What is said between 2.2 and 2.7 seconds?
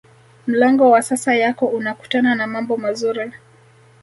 na